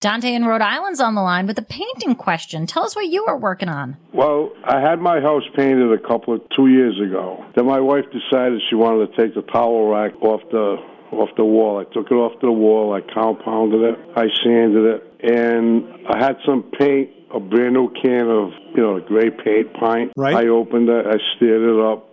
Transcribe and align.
Dante 0.00 0.32
in 0.32 0.46
Rhode 0.46 0.62
Island's 0.62 0.98
on 0.98 1.14
the 1.14 1.20
line 1.20 1.46
with 1.46 1.58
a 1.58 1.62
painting 1.62 2.14
question. 2.14 2.66
Tell 2.66 2.84
us 2.84 2.96
what 2.96 3.08
you 3.08 3.26
were 3.26 3.36
working 3.36 3.68
on. 3.68 3.98
Well, 4.14 4.50
I 4.64 4.80
had 4.80 4.98
my 4.98 5.20
house 5.20 5.42
painted 5.54 5.92
a 5.92 5.98
couple 5.98 6.32
of 6.34 6.40
two 6.56 6.68
years 6.68 6.98
ago. 6.98 7.44
Then 7.54 7.66
my 7.66 7.80
wife 7.80 8.06
decided 8.06 8.62
she 8.70 8.76
wanted 8.76 9.10
to 9.10 9.16
take 9.20 9.34
the 9.34 9.42
towel 9.42 9.88
rack 9.90 10.14
off 10.22 10.40
the 10.50 10.76
off 11.12 11.28
the 11.36 11.44
wall. 11.44 11.78
I 11.78 11.92
took 11.92 12.10
it 12.10 12.14
off 12.14 12.40
the 12.40 12.50
wall. 12.50 12.94
I 12.94 13.02
compounded 13.12 13.82
it. 13.82 13.98
I 14.16 14.28
sanded 14.42 14.84
it, 14.86 15.34
and 15.34 16.06
I 16.08 16.24
had 16.24 16.36
some 16.46 16.70
paint, 16.78 17.10
a 17.34 17.40
brand 17.40 17.74
new 17.74 17.90
can 17.90 18.30
of 18.30 18.52
you 18.74 18.82
know 18.82 19.00
gray 19.00 19.28
paint 19.28 19.74
pint. 19.74 20.12
Right. 20.16 20.34
I 20.34 20.48
opened 20.48 20.88
it. 20.88 21.06
I 21.06 21.18
stirred 21.36 21.76
it 21.76 21.92
up, 21.92 22.08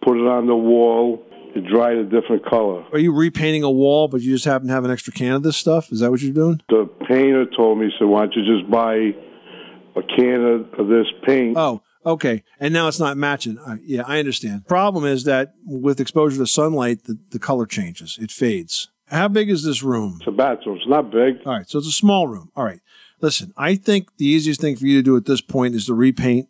put 0.00 0.16
it 0.16 0.26
on 0.26 0.46
the 0.46 0.56
wall. 0.56 1.22
It 1.58 1.66
dried 1.66 1.96
a 1.96 2.04
different 2.04 2.44
color. 2.46 2.84
Are 2.92 2.98
you 2.98 3.12
repainting 3.12 3.64
a 3.64 3.70
wall, 3.70 4.06
but 4.06 4.20
you 4.20 4.32
just 4.32 4.44
happen 4.44 4.68
to 4.68 4.74
have 4.74 4.84
an 4.84 4.92
extra 4.92 5.12
can 5.12 5.32
of 5.32 5.42
this 5.42 5.56
stuff? 5.56 5.90
Is 5.90 6.00
that 6.00 6.10
what 6.10 6.20
you're 6.20 6.32
doing? 6.32 6.60
The 6.68 6.88
painter 7.08 7.46
told 7.56 7.78
me, 7.78 7.90
said, 7.98 8.06
"Why 8.06 8.26
don't 8.26 8.34
you 8.34 8.58
just 8.58 8.70
buy 8.70 8.94
a 8.94 10.02
can 10.16 10.44
of, 10.44 10.80
of 10.80 10.88
this 10.88 11.06
paint?" 11.26 11.56
Oh, 11.56 11.82
okay. 12.06 12.44
And 12.60 12.72
now 12.72 12.86
it's 12.86 13.00
not 13.00 13.16
matching. 13.16 13.58
Uh, 13.58 13.76
yeah, 13.82 14.02
I 14.06 14.20
understand. 14.20 14.68
Problem 14.68 15.04
is 15.04 15.24
that 15.24 15.54
with 15.66 15.98
exposure 15.98 16.38
to 16.38 16.46
sunlight, 16.46 17.04
the, 17.04 17.18
the 17.30 17.40
color 17.40 17.66
changes. 17.66 18.18
It 18.20 18.30
fades. 18.30 18.88
How 19.06 19.26
big 19.26 19.50
is 19.50 19.64
this 19.64 19.82
room? 19.82 20.18
It's 20.20 20.28
a 20.28 20.30
bathroom. 20.30 20.76
It's 20.76 20.86
not 20.86 21.10
big. 21.10 21.38
All 21.44 21.54
right, 21.54 21.68
so 21.68 21.78
it's 21.78 21.88
a 21.88 21.92
small 21.92 22.28
room. 22.28 22.50
All 22.54 22.64
right. 22.64 22.80
Listen, 23.20 23.52
I 23.56 23.74
think 23.74 24.16
the 24.18 24.26
easiest 24.26 24.60
thing 24.60 24.76
for 24.76 24.86
you 24.86 24.98
to 24.98 25.02
do 25.02 25.16
at 25.16 25.24
this 25.24 25.40
point 25.40 25.74
is 25.74 25.86
to 25.86 25.94
repaint 25.94 26.48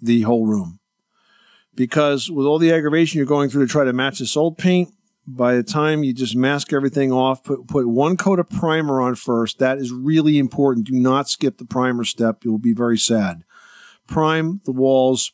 the 0.00 0.22
whole 0.22 0.46
room. 0.46 0.78
Because 1.74 2.30
with 2.30 2.46
all 2.46 2.58
the 2.58 2.72
aggravation 2.72 3.18
you're 3.18 3.26
going 3.26 3.50
through 3.50 3.66
to 3.66 3.70
try 3.70 3.84
to 3.84 3.92
match 3.92 4.18
this 4.18 4.36
old 4.36 4.58
paint, 4.58 4.94
by 5.26 5.54
the 5.54 5.62
time 5.62 6.04
you 6.04 6.12
just 6.12 6.36
mask 6.36 6.72
everything 6.72 7.10
off, 7.10 7.42
put, 7.42 7.66
put 7.66 7.88
one 7.88 8.16
coat 8.16 8.38
of 8.38 8.50
primer 8.50 9.00
on 9.00 9.14
first. 9.14 9.58
That 9.58 9.78
is 9.78 9.90
really 9.90 10.38
important. 10.38 10.86
Do 10.86 10.94
not 10.94 11.28
skip 11.28 11.58
the 11.58 11.64
primer 11.64 12.04
step. 12.04 12.44
You'll 12.44 12.58
be 12.58 12.74
very 12.74 12.98
sad. 12.98 13.44
Prime 14.06 14.60
the 14.64 14.72
walls 14.72 15.32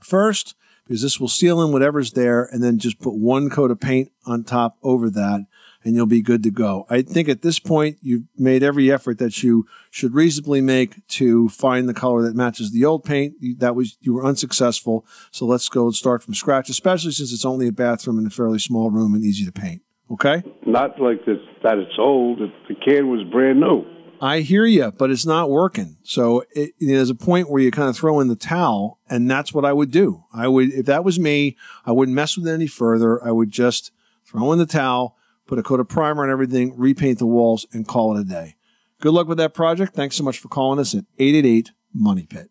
first 0.00 0.54
because 0.86 1.02
this 1.02 1.20
will 1.20 1.28
seal 1.28 1.60
in 1.62 1.72
whatever's 1.72 2.12
there 2.12 2.44
and 2.44 2.64
then 2.64 2.78
just 2.78 2.98
put 2.98 3.14
one 3.14 3.50
coat 3.50 3.70
of 3.70 3.78
paint 3.78 4.10
on 4.24 4.44
top 4.44 4.78
over 4.82 5.10
that 5.10 5.42
and 5.88 5.96
you'll 5.96 6.04
be 6.04 6.20
good 6.20 6.42
to 6.42 6.50
go. 6.50 6.84
I 6.90 7.00
think 7.00 7.30
at 7.30 7.40
this 7.40 7.58
point 7.58 7.96
you've 8.02 8.24
made 8.36 8.62
every 8.62 8.92
effort 8.92 9.18
that 9.20 9.42
you 9.42 9.66
should 9.90 10.14
reasonably 10.14 10.60
make 10.60 11.06
to 11.08 11.48
find 11.48 11.88
the 11.88 11.94
color 11.94 12.20
that 12.22 12.36
matches 12.36 12.72
the 12.72 12.84
old 12.84 13.04
paint. 13.04 13.34
That 13.58 13.74
was 13.74 13.96
you 14.02 14.12
were 14.12 14.26
unsuccessful. 14.26 15.06
So 15.30 15.46
let's 15.46 15.66
go 15.70 15.86
and 15.86 15.94
start 15.94 16.22
from 16.22 16.34
scratch, 16.34 16.68
especially 16.68 17.12
since 17.12 17.32
it's 17.32 17.46
only 17.46 17.68
a 17.68 17.72
bathroom 17.72 18.18
in 18.18 18.26
a 18.26 18.30
fairly 18.30 18.58
small 18.58 18.90
room 18.90 19.14
and 19.14 19.24
easy 19.24 19.46
to 19.46 19.52
paint. 19.52 19.80
Okay? 20.10 20.42
Not 20.66 21.00
like 21.00 21.24
this, 21.24 21.38
that 21.62 21.78
it's 21.78 21.98
old. 21.98 22.40
The 22.40 22.74
can 22.74 23.08
was 23.08 23.26
brand 23.30 23.58
new. 23.58 23.86
I 24.20 24.40
hear 24.40 24.66
you, 24.66 24.90
but 24.90 25.10
it's 25.10 25.24
not 25.24 25.48
working. 25.48 25.96
So 26.02 26.44
it, 26.50 26.72
you 26.76 26.88
know, 26.88 26.96
there's 26.96 27.08
a 27.08 27.14
point 27.14 27.48
where 27.48 27.62
you 27.62 27.70
kind 27.70 27.88
of 27.88 27.96
throw 27.96 28.20
in 28.20 28.28
the 28.28 28.36
towel, 28.36 28.98
and 29.08 29.30
that's 29.30 29.54
what 29.54 29.64
I 29.64 29.72
would 29.72 29.90
do. 29.90 30.24
I 30.34 30.48
would, 30.48 30.70
if 30.70 30.84
that 30.84 31.02
was 31.02 31.18
me, 31.18 31.56
I 31.86 31.92
wouldn't 31.92 32.14
mess 32.14 32.36
with 32.36 32.46
it 32.46 32.52
any 32.52 32.66
further. 32.66 33.24
I 33.24 33.30
would 33.30 33.50
just 33.50 33.90
throw 34.26 34.52
in 34.52 34.58
the 34.58 34.66
towel, 34.66 35.16
put 35.48 35.58
a 35.58 35.62
coat 35.64 35.80
of 35.80 35.88
primer 35.88 36.22
on 36.22 36.30
everything, 36.30 36.74
repaint 36.76 37.18
the 37.18 37.26
walls, 37.26 37.66
and 37.72 37.88
call 37.88 38.16
it 38.16 38.20
a 38.20 38.24
day. 38.24 38.54
Good 39.00 39.12
luck 39.12 39.26
with 39.26 39.38
that 39.38 39.54
project. 39.54 39.94
Thanks 39.94 40.14
so 40.14 40.22
much 40.22 40.38
for 40.38 40.48
calling 40.48 40.78
us 40.78 40.94
at 40.94 41.04
888 41.18 41.72
Money 41.92 42.26
Pit. 42.26 42.50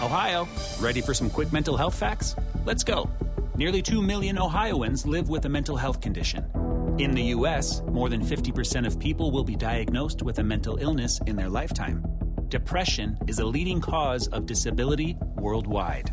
Ohio, 0.00 0.46
ready 0.80 1.00
for 1.00 1.12
some 1.12 1.28
quick 1.28 1.52
mental 1.52 1.76
health 1.76 1.98
facts? 1.98 2.36
Let's 2.64 2.84
go. 2.84 3.10
Nearly 3.56 3.82
2 3.82 4.00
million 4.00 4.38
Ohioans 4.38 5.04
live 5.06 5.28
with 5.28 5.44
a 5.46 5.48
mental 5.48 5.76
health 5.76 6.00
condition. 6.00 6.44
In 6.98 7.12
the 7.12 7.22
U.S., 7.34 7.82
more 7.82 8.08
than 8.08 8.24
50% 8.24 8.86
of 8.86 8.98
people 8.98 9.30
will 9.30 9.44
be 9.44 9.56
diagnosed 9.56 10.22
with 10.22 10.38
a 10.38 10.44
mental 10.44 10.76
illness 10.76 11.20
in 11.26 11.36
their 11.36 11.48
lifetime. 11.48 12.04
Depression 12.48 13.18
is 13.26 13.38
a 13.38 13.44
leading 13.44 13.80
cause 13.80 14.28
of 14.28 14.46
disability 14.46 15.16
worldwide. 15.36 16.12